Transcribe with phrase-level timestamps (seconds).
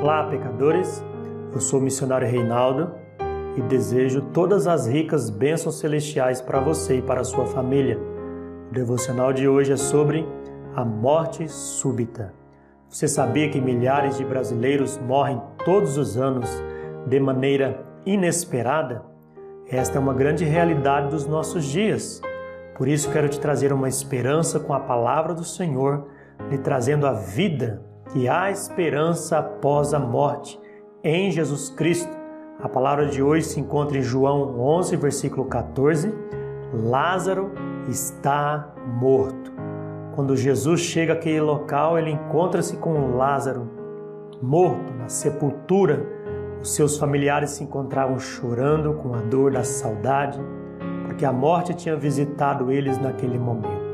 [0.00, 1.04] Olá, pecadores.
[1.52, 2.92] Eu sou o missionário Reinaldo
[3.56, 7.98] e desejo todas as ricas bênçãos celestiais para você e para a sua família.
[8.70, 10.24] O devocional de hoje é sobre
[10.76, 12.32] a morte súbita.
[12.88, 16.48] Você sabia que milhares de brasileiros morrem todos os anos
[17.04, 19.02] de maneira inesperada?
[19.68, 22.22] Esta é uma grande realidade dos nossos dias.
[22.76, 26.06] Por isso quero te trazer uma esperança com a palavra do Senhor,
[26.48, 30.58] lhe trazendo a vida que há esperança após a morte
[31.02, 32.10] em Jesus Cristo.
[32.60, 36.12] A palavra de hoje se encontra em João 11, versículo 14.
[36.72, 37.52] Lázaro
[37.88, 39.52] está morto.
[40.14, 43.70] Quando Jesus chega àquele local, ele encontra-se com Lázaro
[44.42, 46.04] morto na sepultura.
[46.60, 50.40] Os seus familiares se encontravam chorando com a dor da saudade,
[51.04, 53.87] porque a morte tinha visitado eles naquele momento.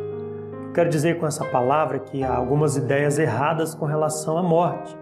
[0.75, 4.99] Quero dizer com essa palavra que há algumas ideias erradas com relação à morte.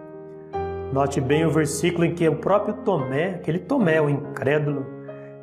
[0.93, 4.85] Note bem o versículo em que o próprio Tomé, aquele Tomé, o incrédulo,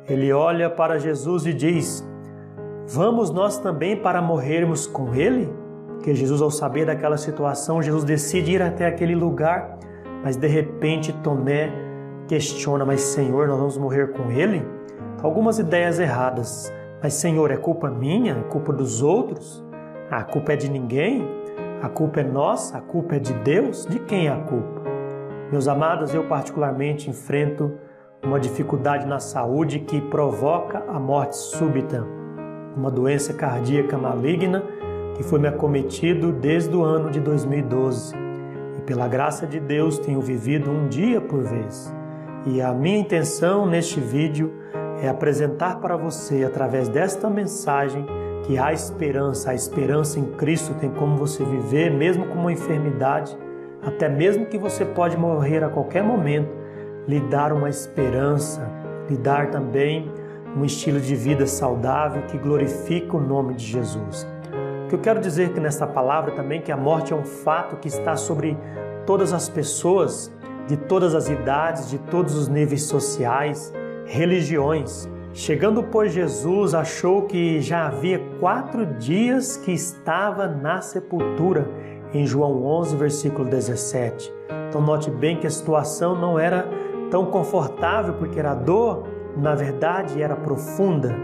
[0.07, 2.07] ele olha para Jesus e diz:
[2.87, 5.53] Vamos nós também para morrermos com ele?
[5.89, 9.77] Porque Jesus, ao saber daquela situação, Jesus decide ir até aquele lugar,
[10.23, 11.73] mas de repente Tomé
[12.29, 14.65] questiona: Mas Senhor, nós vamos morrer com ele?
[15.21, 16.71] Algumas ideias erradas.
[17.03, 18.31] Mas Senhor, é culpa minha?
[18.31, 19.69] É culpa dos outros?
[20.11, 21.25] A culpa é de ninguém?
[21.81, 22.77] A culpa é nossa?
[22.77, 23.85] A culpa é de Deus?
[23.85, 24.81] De quem é a culpa?
[25.49, 27.71] Meus amados, eu particularmente enfrento
[28.21, 32.05] uma dificuldade na saúde que provoca a morte súbita,
[32.75, 34.61] uma doença cardíaca maligna
[35.15, 38.13] que foi me acometido desde o ano de 2012.
[38.79, 41.95] E pela graça de Deus tenho vivido um dia por vez.
[42.45, 44.51] E a minha intenção neste vídeo
[45.01, 48.05] é apresentar para você, através desta mensagem,
[48.51, 53.37] que há esperança, a esperança em Cristo tem como você viver, mesmo com uma enfermidade,
[53.81, 56.51] até mesmo que você pode morrer a qualquer momento,
[57.07, 58.69] lhe dar uma esperança,
[59.09, 60.11] lhe dar também
[60.53, 64.27] um estilo de vida saudável que glorifica o nome de Jesus.
[64.83, 67.77] O que eu quero dizer que nesta palavra também que a morte é um fato
[67.77, 68.57] que está sobre
[69.05, 70.29] todas as pessoas,
[70.67, 73.73] de todas as idades, de todos os níveis sociais,
[74.05, 75.09] religiões.
[75.33, 81.69] Chegando, pois, Jesus achou que já havia quatro dias que estava na sepultura,
[82.13, 84.31] em João 11, versículo 17.
[84.67, 86.67] Então, note bem que a situação não era
[87.09, 91.15] tão confortável, porque a dor, na verdade, era profunda.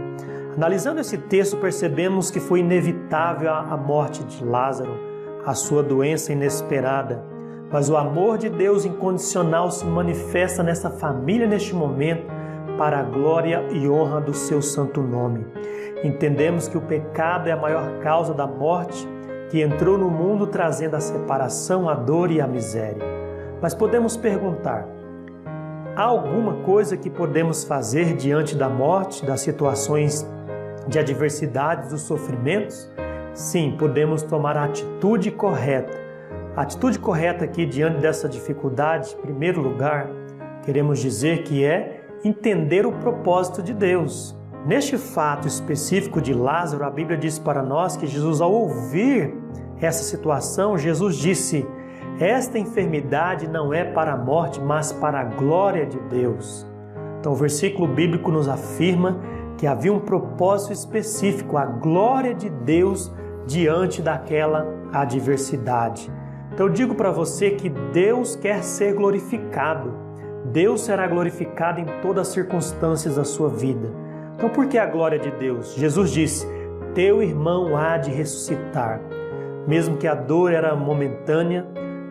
[0.55, 4.97] Analisando esse texto, percebemos que foi inevitável a morte de Lázaro,
[5.45, 7.25] a sua doença inesperada.
[7.69, 12.36] Mas o amor de Deus incondicional se manifesta nessa família neste momento
[12.77, 15.45] para a glória e honra do seu santo nome.
[16.03, 19.07] Entendemos que o pecado é a maior causa da morte
[19.49, 23.03] que entrou no mundo trazendo a separação, a dor e a miséria.
[23.61, 24.87] Mas podemos perguntar:
[25.95, 30.27] há alguma coisa que podemos fazer diante da morte, das situações
[30.87, 32.89] de adversidades, dos sofrimentos?
[33.33, 35.97] Sim, podemos tomar a atitude correta.
[36.55, 40.09] A atitude correta aqui diante dessa dificuldade, em primeiro lugar,
[40.63, 41.96] queremos dizer que é
[42.27, 44.37] entender o propósito de Deus.
[44.65, 49.33] Neste fato específico de Lázaro, a Bíblia diz para nós que Jesus, ao ouvir
[49.79, 51.65] essa situação, Jesus disse:
[52.19, 56.67] Esta enfermidade não é para a morte, mas para a glória de Deus.
[57.19, 59.19] Então, o versículo bíblico nos afirma
[59.57, 63.11] que havia um propósito específico, a glória de Deus
[63.45, 66.11] diante daquela adversidade.
[66.53, 70.06] Então, eu digo para você que Deus quer ser glorificado.
[70.51, 73.91] Deus será glorificado em todas as circunstâncias da sua vida.
[74.35, 75.73] Então, por que a glória de Deus?
[75.75, 76.47] Jesus disse:
[76.93, 79.01] Teu irmão há de ressuscitar.
[79.67, 81.67] Mesmo que a dor era momentânea,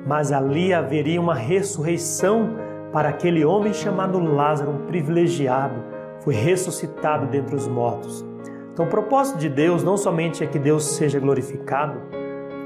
[0.07, 2.51] mas ali haveria uma ressurreição
[2.93, 5.83] para aquele homem chamado Lázaro, um privilegiado,
[6.21, 8.25] foi ressuscitado dentre os mortos.
[8.73, 11.99] Então, o propósito de Deus não somente é que Deus seja glorificado,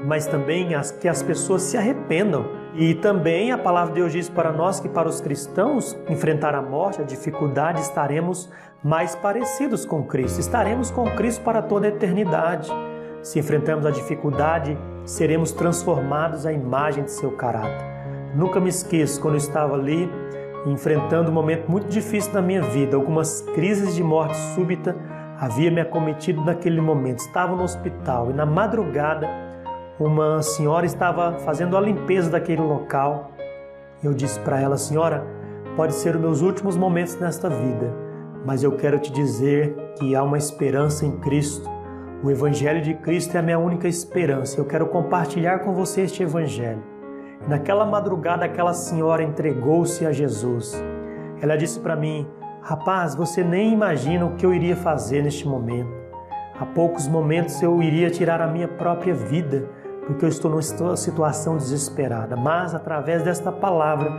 [0.05, 2.45] mas também que as pessoas se arrependam.
[2.73, 6.61] E também a palavra de Deus diz para nós que para os cristãos enfrentar a
[6.61, 8.49] morte, a dificuldade, estaremos
[8.81, 10.39] mais parecidos com Cristo.
[10.39, 12.71] Estaremos com Cristo para toda a eternidade.
[13.21, 17.85] Se enfrentamos a dificuldade, seremos transformados à imagem de seu caráter.
[18.33, 20.09] Nunca me esqueço quando eu estava ali
[20.65, 24.95] enfrentando um momento muito difícil na minha vida, algumas crises de morte súbita
[25.39, 27.19] havia me acometido naquele momento.
[27.19, 29.27] Estava no hospital e na madrugada
[29.99, 33.31] uma senhora estava fazendo a limpeza daquele local.
[34.03, 35.25] Eu disse para ela, senhora,
[35.75, 37.93] pode ser os meus últimos momentos nesta vida,
[38.45, 41.69] mas eu quero te dizer que há uma esperança em Cristo.
[42.23, 44.59] O Evangelho de Cristo é a minha única esperança.
[44.59, 46.83] Eu quero compartilhar com você este Evangelho.
[47.47, 50.79] Naquela madrugada, aquela senhora entregou-se a Jesus.
[51.41, 52.27] Ela disse para mim:
[52.61, 55.91] Rapaz, você nem imagina o que eu iria fazer neste momento.
[56.59, 59.67] Há poucos momentos eu iria tirar a minha própria vida,
[60.05, 62.35] porque eu estou numa situação desesperada.
[62.35, 64.11] Mas através desta palavra,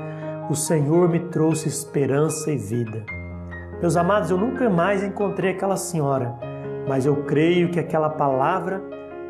[0.49, 3.05] o Senhor me trouxe esperança e vida.
[3.81, 6.35] Meus amados, eu nunca mais encontrei aquela senhora,
[6.89, 8.81] mas eu creio que aquela palavra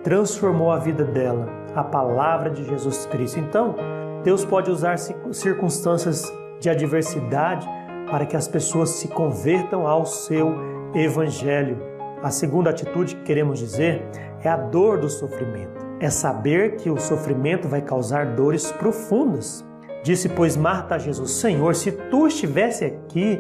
[0.03, 3.39] transformou a vida dela, a palavra de Jesus Cristo.
[3.39, 3.75] Então,
[4.23, 7.67] Deus pode usar circunstâncias de adversidade
[8.11, 10.55] para que as pessoas se convertam ao seu
[10.95, 11.79] evangelho.
[12.23, 14.03] A segunda atitude que queremos dizer
[14.45, 15.82] é a dor do sofrimento.
[16.03, 19.65] É saber que o sofrimento vai causar dores profundas.
[20.03, 23.39] Disse, pois, Marta a Jesus: Senhor, se tu estivesse aqui,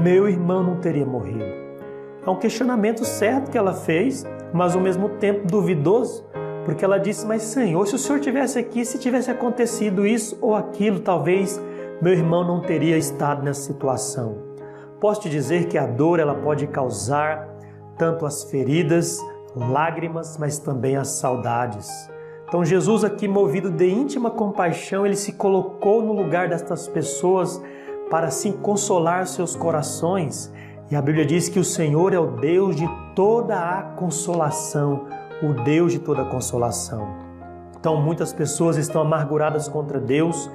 [0.00, 1.44] meu irmão não teria morrido.
[2.24, 6.24] É um questionamento certo que ela fez, mas ao mesmo tempo duvidoso,
[6.64, 10.54] porque ela disse: Mas Senhor, se o Senhor tivesse aqui, se tivesse acontecido isso ou
[10.54, 11.60] aquilo, talvez
[12.00, 14.38] meu irmão não teria estado nessa situação.
[15.00, 17.48] Posso te dizer que a dor ela pode causar
[17.98, 19.18] tanto as feridas,
[19.54, 22.10] lágrimas, mas também as saudades.
[22.46, 27.62] Então Jesus aqui movido de íntima compaixão, ele se colocou no lugar destas pessoas
[28.10, 30.52] para assim consolar seus corações.
[30.90, 35.06] E a Bíblia diz que o Senhor é o Deus de toda a consolação,
[35.42, 37.08] o Deus de toda a consolação.
[37.78, 40.50] Então muitas pessoas estão amarguradas contra Deus,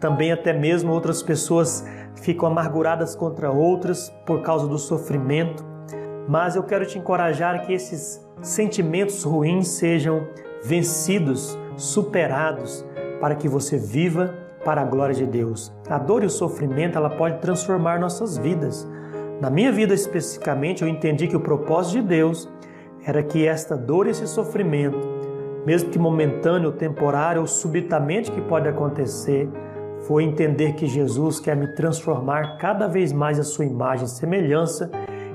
[0.00, 1.84] também até mesmo outras pessoas
[2.16, 5.73] ficam amarguradas contra outras por causa do sofrimento.
[6.28, 10.26] Mas eu quero te encorajar que esses sentimentos ruins sejam
[10.62, 12.84] vencidos, superados,
[13.20, 14.34] para que você viva
[14.64, 15.72] para a glória de Deus.
[15.88, 18.88] A dor e o sofrimento ela pode transformar nossas vidas.
[19.40, 22.48] Na minha vida especificamente, eu entendi que o propósito de Deus
[23.04, 25.14] era que esta dor e esse sofrimento
[25.64, 29.48] mesmo que momentâneo, temporário ou subitamente que pode acontecer,
[30.00, 34.90] foi entender que Jesus quer me transformar cada vez mais a sua imagem e semelhança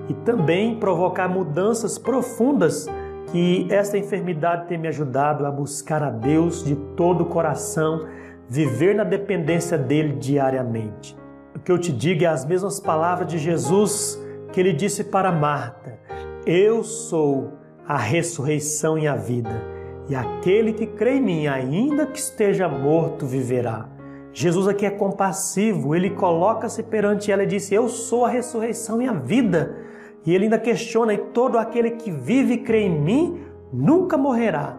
[0.10, 2.88] e também provocar mudanças profundas
[3.32, 8.08] que esta enfermidade tem me ajudado a buscar a Deus de todo o coração,
[8.48, 11.16] viver na dependência dele diariamente.
[11.56, 14.20] O que eu te digo é as mesmas palavras de Jesus
[14.52, 16.00] que ele disse para Marta:
[16.46, 17.54] Eu sou
[17.88, 19.80] a ressurreição e a vida
[20.10, 23.88] e aquele que crê em mim, ainda que esteja morto, viverá.
[24.34, 29.08] Jesus aqui é compassivo, ele coloca-se perante ela e disse: Eu sou a ressurreição e
[29.08, 29.79] a vida.
[30.26, 34.78] E ele ainda questiona: E todo aquele que vive e crê em mim nunca morrerá.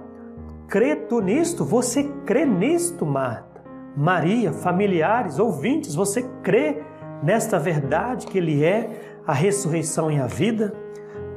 [0.69, 1.65] Crê tu nisto?
[1.65, 3.61] Você crê nisto, Marta?
[3.97, 6.83] Maria, familiares, ouvintes, você crê
[7.23, 8.89] nesta verdade que ele é
[9.27, 10.73] a ressurreição e a vida?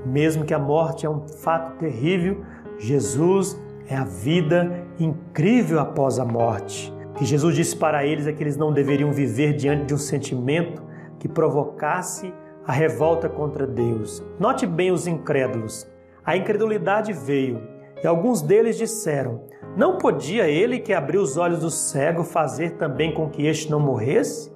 [0.06, 2.44] Mesmo que a morte é um fato terrível,
[2.78, 6.94] Jesus é a vida incrível após a morte.
[7.16, 10.82] Que Jesus disse para eles é que eles não deveriam viver diante de um sentimento
[11.20, 12.34] que provocasse
[12.66, 14.24] a revolta contra Deus.
[14.40, 15.88] Note bem os incrédulos.
[16.26, 17.62] A incredulidade veio
[18.04, 19.42] e alguns deles disseram:
[19.76, 23.80] Não podia ele que abriu os olhos do cego fazer também com que este não
[23.80, 24.52] morresse?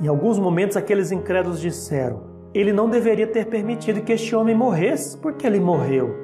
[0.00, 5.16] Em alguns momentos, aqueles incrédulos disseram: Ele não deveria ter permitido que este homem morresse,
[5.18, 6.14] porque ele morreu.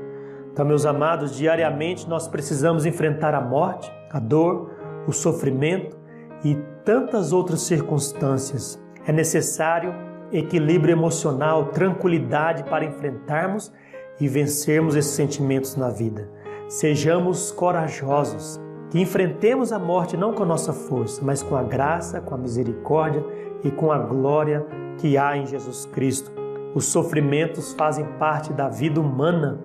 [0.52, 4.70] Então, meus amados, diariamente nós precisamos enfrentar a morte, a dor,
[5.06, 5.96] o sofrimento
[6.44, 8.78] e tantas outras circunstâncias.
[9.06, 9.94] É necessário
[10.32, 13.72] equilíbrio emocional, tranquilidade para enfrentarmos
[14.20, 16.30] e vencermos esses sentimentos na vida.
[16.68, 18.60] Sejamos corajosos,
[18.90, 22.38] que enfrentemos a morte não com a nossa força, mas com a graça, com a
[22.38, 23.24] misericórdia
[23.62, 24.64] e com a glória
[24.98, 26.30] que há em Jesus Cristo.
[26.74, 29.60] Os sofrimentos fazem parte da vida humana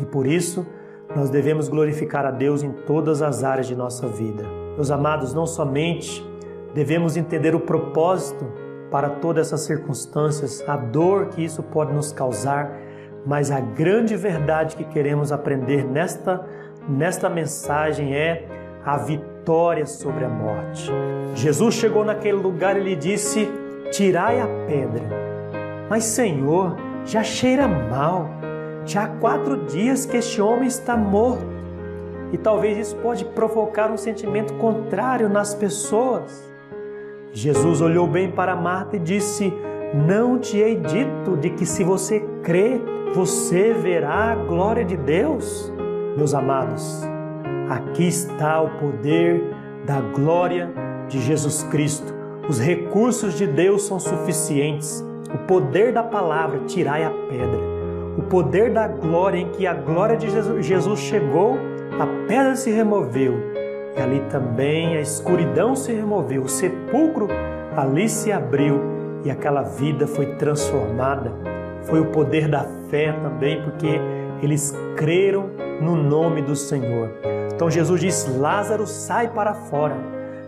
[0.00, 0.66] e por isso,
[1.14, 4.44] nós devemos glorificar a Deus em todas as áreas de nossa vida.
[4.74, 6.24] Meus amados, não somente
[6.72, 8.46] devemos entender o propósito
[8.90, 12.70] para todas essas circunstâncias, a dor que isso pode nos causar,
[13.24, 16.44] mas a grande verdade que queremos aprender nesta,
[16.88, 18.46] nesta mensagem é
[18.84, 20.90] a vitória sobre a morte.
[21.34, 23.48] Jesus chegou naquele lugar e lhe disse:
[23.92, 25.06] Tirai a pedra.
[25.88, 28.28] Mas, Senhor, já cheira mal.
[28.84, 31.46] Já há quatro dias que este homem está morto.
[32.32, 36.49] E talvez isso pode provocar um sentimento contrário nas pessoas.
[37.32, 39.52] Jesus olhou bem para Marta e disse:
[39.94, 42.80] Não te hei dito de que se você crê,
[43.14, 45.72] você verá a glória de Deus?
[46.16, 47.02] Meus amados,
[47.68, 49.42] aqui está o poder
[49.86, 50.70] da glória
[51.08, 52.12] de Jesus Cristo.
[52.48, 55.04] Os recursos de Deus são suficientes.
[55.32, 57.70] O poder da palavra, tirai a pedra
[58.20, 60.28] o poder da glória em que a glória de
[60.62, 61.58] Jesus chegou,
[61.98, 63.59] a pedra se removeu
[63.96, 67.28] e ali também a escuridão se removeu, o sepulcro
[67.76, 68.80] ali se abriu
[69.24, 71.32] e aquela vida foi transformada.
[71.82, 74.00] Foi o poder da fé também, porque
[74.42, 77.10] eles creram no nome do Senhor.
[77.54, 79.96] Então Jesus diz: Lázaro, sai para fora,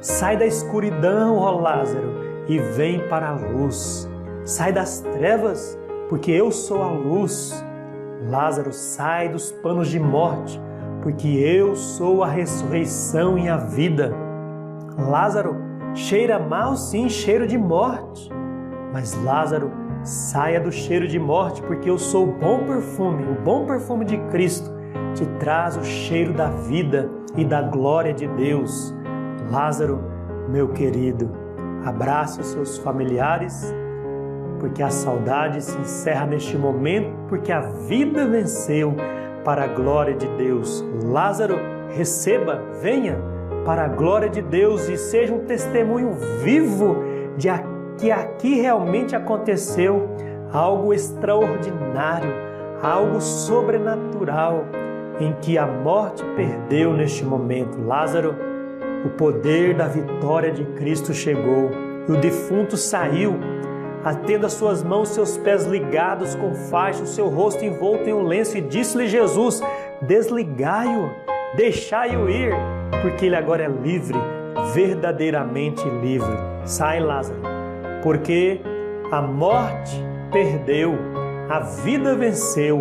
[0.00, 2.12] sai da escuridão, ó Lázaro,
[2.48, 4.08] e vem para a luz.
[4.44, 7.64] Sai das trevas, porque eu sou a luz.
[8.28, 10.60] Lázaro, sai dos panos de morte,
[11.02, 14.14] porque eu sou a ressurreição e a vida.
[14.96, 15.56] Lázaro,
[15.94, 18.30] cheira mal, sim, cheiro de morte.
[18.92, 19.70] Mas Lázaro,
[20.04, 24.16] saia do cheiro de morte, porque eu sou o bom perfume, o bom perfume de
[24.30, 24.70] Cristo
[25.14, 28.94] te traz o cheiro da vida e da glória de Deus.
[29.50, 30.00] Lázaro,
[30.48, 31.30] meu querido,
[31.84, 33.74] abrace os seus familiares,
[34.60, 38.94] porque a saudade se encerra neste momento, porque a vida venceu
[39.44, 40.84] para a glória de Deus.
[41.04, 41.58] Lázaro,
[41.90, 43.18] receba, venha
[43.64, 46.96] para a glória de Deus e seja um testemunho vivo
[47.36, 47.48] de
[47.98, 50.08] que aqui realmente aconteceu
[50.52, 52.32] algo extraordinário,
[52.82, 54.64] algo sobrenatural
[55.20, 57.80] em que a morte perdeu neste momento.
[57.80, 58.34] Lázaro,
[59.04, 61.70] o poder da vitória de Cristo chegou
[62.08, 63.38] e o defunto saiu,
[64.04, 68.22] atendo as suas mãos, seus pés ligados com faixa, o seu rosto envolto em um
[68.22, 69.62] lenço, e disse-lhe Jesus:
[70.00, 71.10] Desligai-o,
[71.56, 72.52] deixai-o ir,
[73.02, 74.18] porque ele agora é livre,
[74.74, 76.36] verdadeiramente livre.
[76.64, 77.40] Sai, Lázaro,
[78.02, 78.60] porque
[79.10, 79.96] a morte
[80.30, 80.94] perdeu,
[81.48, 82.80] a vida venceu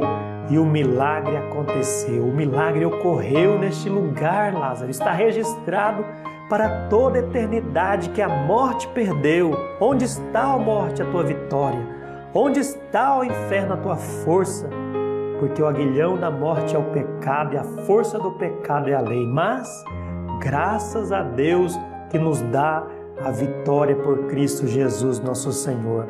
[0.49, 2.23] e o milagre aconteceu.
[2.23, 4.91] O milagre ocorreu neste lugar, Lázaro.
[4.91, 6.05] Está registrado
[6.51, 9.58] para toda eternidade que a morte perdeu.
[9.79, 11.79] Onde está a morte, a tua vitória?
[12.34, 14.70] Onde está o inferno, a tua força?
[15.39, 19.00] Porque o aguilhão da morte é o pecado e a força do pecado é a
[19.00, 19.25] lei.
[19.25, 19.81] Mas,
[20.41, 21.79] graças a Deus
[22.10, 22.84] que nos dá
[23.24, 26.05] a vitória por Cristo Jesus, nosso Senhor.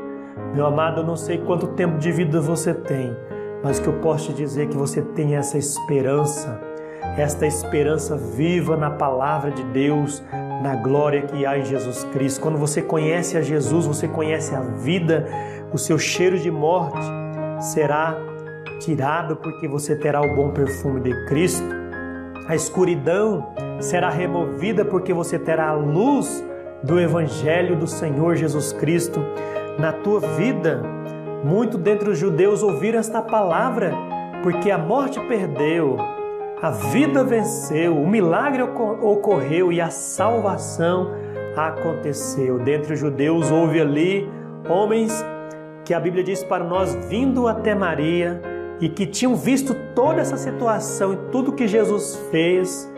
[0.56, 3.16] Meu amado, eu não sei quanto tempo de vida você tem
[3.64, 6.60] mas que eu posso te dizer que você tem essa esperança,
[7.22, 10.24] esta esperança viva na palavra de Deus,
[10.64, 12.42] na glória que há em Jesus Cristo.
[12.42, 15.28] Quando você conhece a Jesus, você conhece a vida,
[15.72, 17.06] o seu cheiro de morte
[17.60, 18.18] será
[18.80, 21.70] tirado porque você terá o bom perfume de Cristo.
[22.48, 26.44] A escuridão será removida porque você terá a luz
[26.84, 29.24] do evangelho do Senhor Jesus Cristo
[29.78, 30.82] na tua vida
[31.44, 33.94] muito dentre os judeus ouviram esta palavra,
[34.44, 35.98] porque a morte perdeu,
[36.62, 41.12] a vida venceu, o milagre ocorreu e a salvação
[41.56, 42.60] aconteceu.
[42.60, 44.30] Dentre os judeus houve ali
[44.70, 45.12] homens
[45.84, 48.42] que a Bíblia diz para nós vindo até Maria
[48.80, 52.92] e que tinham visto toda essa situação e tudo que Jesus fez,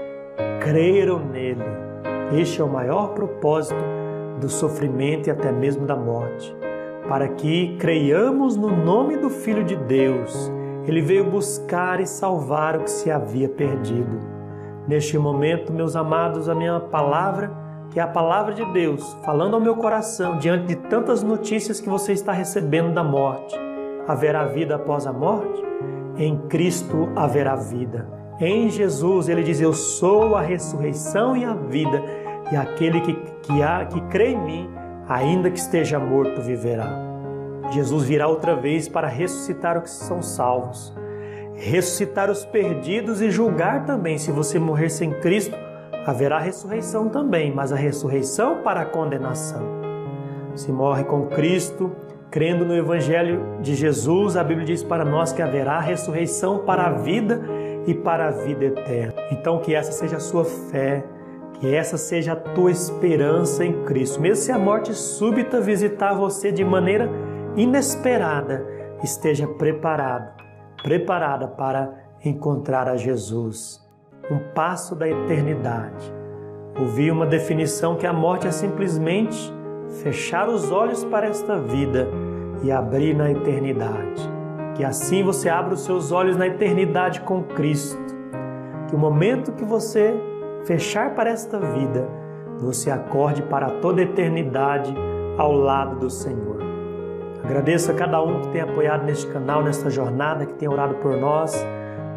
[0.62, 1.64] creram nele.
[2.34, 3.84] Este é o maior propósito
[4.40, 6.54] do sofrimento e até mesmo da morte
[7.08, 10.52] para que creiamos no nome do Filho de Deus.
[10.86, 14.20] Ele veio buscar e salvar o que se havia perdido.
[14.88, 17.52] Neste momento, meus amados, a minha palavra,
[17.90, 21.90] que é a palavra de Deus, falando ao meu coração, diante de tantas notícias que
[21.90, 23.56] você está recebendo da morte.
[24.08, 25.64] Haverá vida após a morte?
[26.18, 28.08] Em Cristo haverá vida.
[28.40, 32.04] Em Jesus, ele diz: Eu sou a ressurreição e a vida,
[32.52, 37.13] e aquele que, que, há, que crê em mim ainda que esteja morto, viverá.
[37.72, 40.94] Jesus virá outra vez para ressuscitar os que são salvos,
[41.56, 44.18] ressuscitar os perdidos e julgar também.
[44.18, 45.56] Se você morrer sem Cristo,
[46.06, 49.62] haverá ressurreição também, mas a ressurreição para a condenação.
[50.56, 51.92] Se morre com Cristo,
[52.30, 56.92] crendo no Evangelho de Jesus, a Bíblia diz para nós que haverá ressurreição para a
[56.92, 57.42] vida
[57.88, 59.16] e para a vida eterna.
[59.32, 61.04] Então, que essa seja a sua fé
[61.64, 64.20] que essa seja a tua esperança em Cristo.
[64.20, 67.10] Mesmo se a morte súbita visitar você de maneira
[67.56, 68.66] inesperada,
[69.04, 70.34] esteja preparado,
[70.82, 71.94] preparada para
[72.24, 73.82] encontrar a Jesus.
[74.32, 76.14] Um passo da eternidade.
[76.80, 79.54] Ouvi uma definição que a morte é simplesmente
[80.02, 82.08] fechar os olhos para esta vida
[82.64, 84.32] e abrir na eternidade.
[84.76, 88.02] Que assim você abra os seus olhos na eternidade com Cristo.
[88.88, 90.16] Que o momento que você
[90.66, 92.08] fechar para esta vida,
[92.58, 94.96] você acorde para toda eternidade
[95.38, 96.73] ao lado do Senhor.
[97.44, 101.18] Agradeço a cada um que tem apoiado neste canal, nesta jornada, que tem orado por
[101.18, 101.54] nós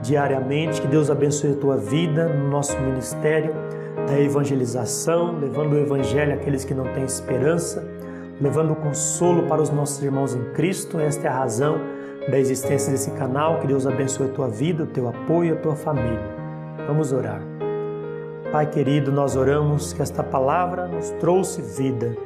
[0.00, 0.80] diariamente.
[0.80, 3.52] Que Deus abençoe a tua vida no nosso ministério
[4.06, 7.85] da evangelização, levando o evangelho àqueles que não têm esperança,
[8.40, 11.00] levando o consolo para os nossos irmãos em Cristo.
[11.00, 11.80] Esta é a razão
[12.30, 13.59] da existência desse canal.
[13.59, 16.23] Que Deus abençoe a tua vida, o teu apoio, a tua família.
[16.87, 17.40] Vamos orar.
[18.52, 22.16] Pai querido, nós oramos que esta palavra nos trouxe vida,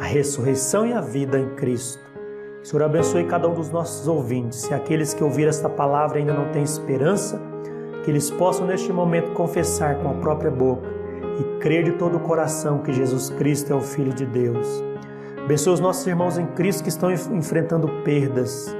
[0.00, 2.03] a ressurreição e a vida em Cristo.
[2.64, 6.50] Senhor abençoe cada um dos nossos ouvintes e aqueles que ouviram esta palavra ainda não
[6.50, 7.38] têm esperança,
[8.02, 10.88] que eles possam neste momento confessar com a própria boca
[11.38, 14.82] e crer de todo o coração que Jesus Cristo é o Filho de Deus.
[15.44, 18.74] Abençoe os nossos irmãos em Cristo que estão enfrentando perdas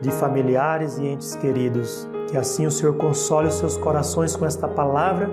[0.00, 2.08] de familiares e entes queridos.
[2.28, 5.30] Que assim o Senhor console os seus corações com esta palavra,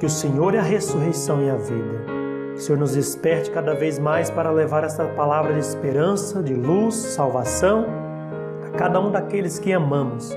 [0.00, 2.15] que o Senhor é a ressurreição e a vida.
[2.56, 6.94] O Senhor nos desperte cada vez mais para levar esta palavra de esperança, de luz,
[6.94, 7.84] salvação
[8.66, 10.34] a cada um daqueles que amamos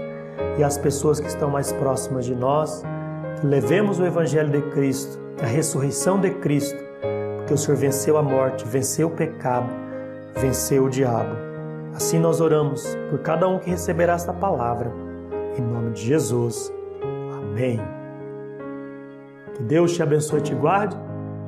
[0.58, 2.84] e às pessoas que estão mais próximas de nós.
[3.40, 6.78] Que levemos o Evangelho de Cristo, a ressurreição de Cristo,
[7.38, 9.70] porque o Senhor venceu a morte, venceu o pecado,
[10.36, 11.38] venceu o diabo.
[11.96, 14.92] Assim nós oramos por cada um que receberá esta palavra
[15.58, 16.70] em nome de Jesus.
[17.32, 17.80] Amém.
[19.54, 20.98] Que Deus te abençoe e te guarde.